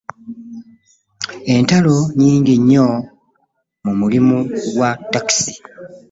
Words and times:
Entalo 1.53 1.95
nnnnnyingi 2.05 2.55
nnyo 2.61 2.87
mu 3.83 3.91
mulimu 3.99 4.37
gwa 4.73 4.91
takisi. 5.11 5.51